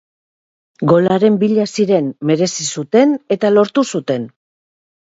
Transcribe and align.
Golaren 0.91 1.37
bila 1.45 1.67
ziren, 1.75 2.09
merezi 2.31 2.69
zuten 2.77 3.17
eta 3.39 3.57
lortu 3.59 3.87
zuten. 3.95 4.29